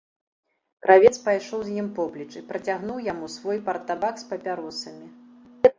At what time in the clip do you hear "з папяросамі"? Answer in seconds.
4.25-5.07